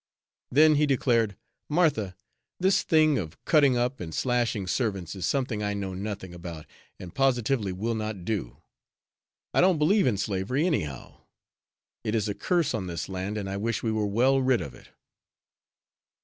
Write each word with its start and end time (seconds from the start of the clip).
Then 0.49 0.77
he 0.77 0.87
declared, 0.87 1.35
"Martha, 1.69 2.15
this 2.59 2.81
thing 2.81 3.19
of 3.19 3.37
cutting 3.45 3.77
up 3.77 3.99
and 3.99 4.15
slashing 4.15 4.65
servants 4.65 5.13
is 5.13 5.27
something 5.27 5.61
I 5.61 5.75
know 5.75 5.93
nothing 5.93 6.33
about, 6.33 6.65
and 6.99 7.13
positively 7.13 7.71
will 7.71 7.93
not 7.93 8.25
do. 8.25 8.63
I 9.53 9.61
don't 9.61 9.77
believe 9.77 10.07
in 10.07 10.17
slavery, 10.17 10.65
anyhow; 10.65 11.21
it 12.03 12.15
is 12.15 12.27
a 12.27 12.33
curse 12.33 12.73
on 12.73 12.87
this 12.87 13.09
land, 13.09 13.37
and 13.37 13.47
I 13.47 13.57
wish 13.57 13.83
we 13.83 13.91
were 13.91 14.07
well 14.07 14.41
rid 14.41 14.59
of 14.59 14.73
it." 14.73 14.87